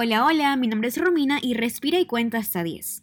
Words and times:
Hola, 0.00 0.24
hola, 0.24 0.54
mi 0.54 0.68
nombre 0.68 0.90
es 0.90 0.96
Romina 0.96 1.40
y 1.42 1.54
respira 1.54 1.98
y 1.98 2.06
cuenta 2.06 2.38
hasta 2.38 2.62
10. 2.62 3.00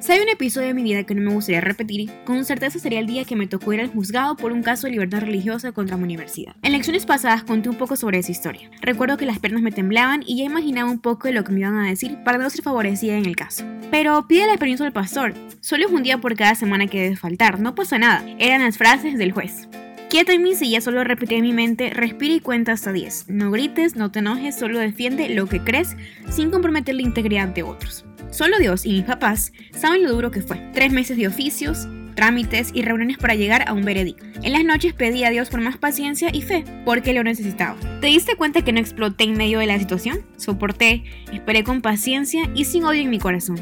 Si 0.00 0.12
hay 0.12 0.20
un 0.20 0.28
episodio 0.28 0.66
de 0.66 0.74
mi 0.74 0.82
vida 0.82 1.04
que 1.04 1.14
no 1.14 1.22
me 1.22 1.32
gustaría 1.32 1.62
repetir, 1.62 2.10
con 2.26 2.44
certeza 2.44 2.78
sería 2.78 3.00
el 3.00 3.06
día 3.06 3.24
que 3.24 3.36
me 3.36 3.46
tocó 3.46 3.72
ir 3.72 3.80
al 3.80 3.88
juzgado 3.88 4.36
por 4.36 4.52
un 4.52 4.62
caso 4.62 4.86
de 4.86 4.90
libertad 4.90 5.20
religiosa 5.20 5.72
contra 5.72 5.96
mi 5.96 6.04
universidad. 6.04 6.56
En 6.60 6.72
lecciones 6.72 7.06
pasadas 7.06 7.42
conté 7.42 7.70
un 7.70 7.76
poco 7.76 7.96
sobre 7.96 8.18
esa 8.18 8.32
historia. 8.32 8.70
Recuerdo 8.82 9.16
que 9.16 9.24
las 9.24 9.38
piernas 9.38 9.62
me 9.62 9.72
temblaban 9.72 10.22
y 10.26 10.36
ya 10.36 10.44
imaginaba 10.44 10.90
un 10.90 11.00
poco 11.00 11.28
de 11.28 11.32
lo 11.32 11.42
que 11.42 11.52
me 11.52 11.60
iban 11.60 11.78
a 11.78 11.88
decir 11.88 12.18
para 12.22 12.36
no 12.36 12.50
ser 12.50 12.62
favorecida 12.62 13.16
en 13.16 13.24
el 13.24 13.34
caso. 13.34 13.64
Pero 13.90 14.28
pide 14.28 14.44
el 14.52 14.58
permiso 14.58 14.84
al 14.84 14.92
pastor. 14.92 15.32
Solo 15.62 15.86
es 15.86 15.90
un 15.90 16.02
día 16.02 16.18
por 16.18 16.36
cada 16.36 16.54
semana 16.54 16.86
que 16.86 17.00
debe 17.00 17.16
faltar, 17.16 17.60
no 17.60 17.74
pasa 17.74 17.98
nada. 17.98 18.22
Eran 18.38 18.62
las 18.62 18.76
frases 18.76 19.16
del 19.16 19.32
juez. 19.32 19.70
Quieta 20.10 20.32
en 20.32 20.42
mi 20.42 20.56
silla, 20.56 20.80
solo 20.80 21.04
repetí 21.04 21.36
en 21.36 21.42
mi 21.42 21.52
mente, 21.52 21.90
respira 21.90 22.34
y 22.34 22.40
cuenta 22.40 22.72
hasta 22.72 22.90
10. 22.90 23.26
No 23.28 23.52
grites, 23.52 23.94
no 23.94 24.10
te 24.10 24.18
enojes, 24.18 24.58
solo 24.58 24.80
defiende 24.80 25.28
lo 25.28 25.46
que 25.46 25.60
crees 25.60 25.96
sin 26.28 26.50
comprometer 26.50 26.96
la 26.96 27.02
integridad 27.02 27.46
de 27.46 27.62
otros. 27.62 28.04
Solo 28.32 28.58
Dios 28.58 28.84
y 28.84 28.90
mis 28.90 29.04
papás 29.04 29.52
saben 29.70 30.02
lo 30.02 30.12
duro 30.12 30.32
que 30.32 30.42
fue. 30.42 30.56
Tres 30.74 30.92
meses 30.92 31.16
de 31.16 31.28
oficios, 31.28 31.86
trámites 32.16 32.72
y 32.74 32.82
reuniones 32.82 33.18
para 33.18 33.36
llegar 33.36 33.68
a 33.68 33.72
un 33.72 33.84
veredicto. 33.84 34.24
En 34.42 34.52
las 34.52 34.64
noches 34.64 34.94
pedí 34.94 35.22
a 35.22 35.30
Dios 35.30 35.48
por 35.48 35.60
más 35.60 35.78
paciencia 35.78 36.30
y 36.32 36.42
fe, 36.42 36.64
porque 36.84 37.14
lo 37.14 37.22
necesitaba. 37.22 37.78
¿Te 38.00 38.08
diste 38.08 38.34
cuenta 38.34 38.64
que 38.64 38.72
no 38.72 38.80
exploté 38.80 39.22
en 39.22 39.36
medio 39.36 39.60
de 39.60 39.66
la 39.66 39.78
situación? 39.78 40.26
Soporté, 40.36 41.04
esperé 41.32 41.62
con 41.62 41.82
paciencia 41.82 42.50
y 42.56 42.64
sin 42.64 42.82
odio 42.82 43.02
en 43.02 43.10
mi 43.10 43.20
corazón. 43.20 43.60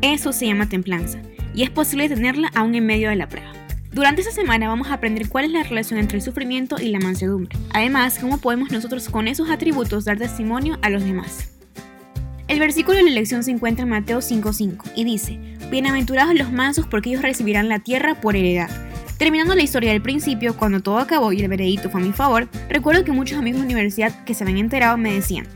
Eso 0.00 0.32
se 0.32 0.46
llama 0.46 0.68
templanza, 0.68 1.20
y 1.54 1.64
es 1.64 1.70
posible 1.70 2.08
tenerla 2.08 2.52
aún 2.54 2.76
en 2.76 2.86
medio 2.86 3.08
de 3.08 3.16
la 3.16 3.28
prueba. 3.28 3.57
Durante 3.92 4.20
esta 4.20 4.32
semana 4.32 4.68
vamos 4.68 4.88
a 4.88 4.94
aprender 4.94 5.28
cuál 5.28 5.46
es 5.46 5.50
la 5.50 5.62
relación 5.62 5.98
entre 5.98 6.18
el 6.18 6.22
sufrimiento 6.22 6.76
y 6.78 6.88
la 6.88 7.00
mansedumbre. 7.00 7.56
Además, 7.72 8.18
cómo 8.20 8.38
podemos 8.38 8.70
nosotros 8.70 9.08
con 9.08 9.28
esos 9.28 9.50
atributos 9.50 10.04
dar 10.04 10.18
testimonio 10.18 10.78
a 10.82 10.90
los 10.90 11.02
demás. 11.02 11.52
El 12.48 12.60
versículo 12.60 12.98
de 12.98 13.04
la 13.04 13.10
lección 13.10 13.42
se 13.42 13.50
encuentra 13.50 13.84
en 13.84 13.90
Mateo 13.90 14.18
5.5 14.18 14.92
y 14.94 15.04
dice, 15.04 15.38
Bienaventurados 15.70 16.34
los 16.34 16.52
mansos 16.52 16.86
porque 16.86 17.10
ellos 17.10 17.22
recibirán 17.22 17.68
la 17.68 17.78
tierra 17.78 18.14
por 18.20 18.36
heredad. 18.36 18.70
Terminando 19.16 19.54
la 19.54 19.62
historia 19.62 19.92
del 19.92 20.02
principio, 20.02 20.56
cuando 20.56 20.80
todo 20.80 20.98
acabó 20.98 21.32
y 21.32 21.40
el 21.40 21.48
veredicto 21.48 21.90
fue 21.90 22.00
a 22.00 22.04
mi 22.04 22.12
favor, 22.12 22.48
recuerdo 22.68 23.04
que 23.04 23.12
muchos 23.12 23.38
amigos 23.38 23.60
de 23.60 23.66
universidad 23.66 24.24
que 24.24 24.34
se 24.34 24.44
habían 24.44 24.58
enterado 24.58 24.96
me 24.96 25.12
decían, 25.12 25.46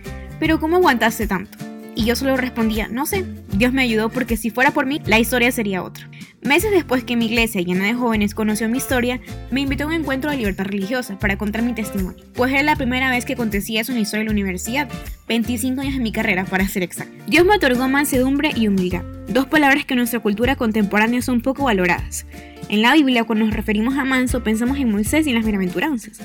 pero 0.41 0.59
¿cómo 0.59 0.77
aguantaste 0.77 1.27
tanto? 1.27 1.59
Y 1.95 2.05
yo 2.05 2.17
solo 2.17 2.37
respondía, 2.37 2.89
no 2.89 3.06
sé, 3.06 3.25
Dios 3.53 3.73
me 3.73 3.83
ayudó 3.83 4.09
porque 4.09 4.37
si 4.37 4.51
fuera 4.51 4.73
por 4.73 4.87
mí, 4.87 5.01
la 5.06 5.19
historia 5.19 5.53
sería 5.53 5.83
otra. 5.83 6.09
Meses 6.43 6.73
después 6.73 7.05
que 7.05 7.15
mi 7.15 7.27
iglesia 7.27 7.61
llena 7.61 7.85
de 7.85 7.95
jóvenes 7.95 8.35
conoció 8.35 8.69
mi 8.69 8.79
historia, 8.79 9.21
me 9.53 9.61
invitó 9.61 9.85
a 9.85 9.87
un 9.87 9.93
encuentro 9.93 10.29
de 10.29 10.39
libertad 10.39 10.65
religiosa 10.65 11.17
para 11.17 11.39
contar 11.39 11.62
mi 11.62 11.73
testimonio, 11.73 12.25
pues 12.34 12.51
era 12.51 12.65
la 12.65 12.75
primera 12.75 13.11
vez 13.11 13.25
que 13.25 13.34
acontecía 13.34 13.81
eso 13.81 13.93
en 13.93 13.99
la 13.99 14.03
historia 14.03 14.23
de 14.23 14.25
la 14.25 14.33
universidad, 14.33 14.89
25 15.29 15.81
años 15.81 15.95
de 15.95 16.01
mi 16.01 16.11
carrera 16.11 16.45
para 16.45 16.67
ser 16.67 16.83
exacto. 16.83 17.15
Dios 17.29 17.47
me 17.47 17.55
otorgó 17.55 17.89
mansedumbre 17.89 18.51
y 18.57 18.67
humildad, 18.67 19.05
dos 19.29 19.47
palabras 19.47 19.84
que 19.84 19.95
en 19.95 19.99
nuestra 19.99 20.19
cultura 20.19 20.57
contemporánea 20.57 21.23
son 21.23 21.43
poco 21.43 21.62
valoradas. 21.62 22.27
En 22.69 22.83
la 22.83 22.93
Biblia, 22.95 23.23
cuando 23.23 23.45
nos 23.45 23.55
referimos 23.55 23.97
a 23.97 24.05
manso, 24.05 24.43
pensamos 24.43 24.79
en 24.79 24.91
Moisés 24.91 25.29
y 25.29 25.31
en 25.31 25.37
las 25.37 25.45
bienaventuranzas. 25.45 26.21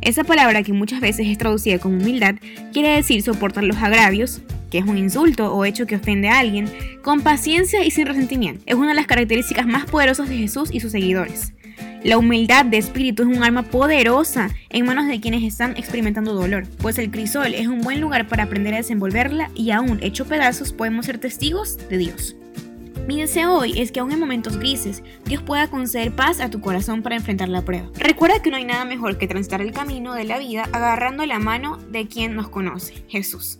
Esa 0.00 0.24
palabra, 0.24 0.64
que 0.64 0.72
muchas 0.72 1.00
veces 1.00 1.28
es 1.28 1.38
traducida 1.38 1.78
como 1.78 1.96
humildad, 1.96 2.34
quiere 2.72 2.96
decir 2.96 3.22
soportar 3.22 3.62
los 3.62 3.76
agravios, 3.76 4.42
que 4.70 4.78
es 4.78 4.84
un 4.84 4.96
insulto 4.96 5.52
o 5.52 5.64
hecho 5.64 5.86
que 5.86 5.96
ofende 5.96 6.28
a 6.28 6.38
alguien, 6.38 6.70
con 7.02 7.20
paciencia 7.22 7.84
y 7.84 7.90
sin 7.90 8.06
resentimiento. 8.06 8.62
Es 8.66 8.74
una 8.74 8.88
de 8.88 8.94
las 8.94 9.06
características 9.06 9.66
más 9.66 9.84
poderosas 9.86 10.28
de 10.28 10.38
Jesús 10.38 10.70
y 10.72 10.80
sus 10.80 10.92
seguidores. 10.92 11.52
La 12.02 12.16
humildad 12.16 12.64
de 12.64 12.78
espíritu 12.78 13.24
es 13.24 13.28
un 13.36 13.44
arma 13.44 13.64
poderosa 13.64 14.50
en 14.70 14.86
manos 14.86 15.06
de 15.06 15.20
quienes 15.20 15.42
están 15.42 15.76
experimentando 15.76 16.32
dolor, 16.32 16.66
pues 16.78 16.98
el 16.98 17.10
crisol 17.10 17.52
es 17.52 17.66
un 17.66 17.82
buen 17.82 18.00
lugar 18.00 18.26
para 18.26 18.44
aprender 18.44 18.72
a 18.72 18.78
desenvolverla 18.78 19.50
y 19.54 19.70
aún 19.70 20.02
hecho 20.02 20.26
pedazos 20.26 20.72
podemos 20.72 21.04
ser 21.06 21.18
testigos 21.18 21.76
de 21.90 21.98
Dios. 21.98 22.36
Mi 23.06 23.20
deseo 23.20 23.54
hoy 23.54 23.80
es 23.80 23.92
que 23.92 24.00
aún 24.00 24.12
en 24.12 24.20
momentos 24.20 24.56
grises, 24.56 25.02
Dios 25.24 25.42
pueda 25.42 25.68
conceder 25.68 26.12
paz 26.12 26.40
a 26.40 26.48
tu 26.48 26.60
corazón 26.60 27.02
para 27.02 27.16
enfrentar 27.16 27.48
la 27.48 27.62
prueba. 27.62 27.88
Recuerda 27.98 28.40
que 28.40 28.50
no 28.50 28.56
hay 28.56 28.64
nada 28.64 28.84
mejor 28.84 29.18
que 29.18 29.26
transitar 29.26 29.60
el 29.60 29.72
camino 29.72 30.14
de 30.14 30.24
la 30.24 30.38
vida 30.38 30.68
agarrando 30.72 31.26
la 31.26 31.38
mano 31.38 31.76
de 31.90 32.06
quien 32.06 32.34
nos 32.34 32.48
conoce, 32.48 33.04
Jesús. 33.08 33.59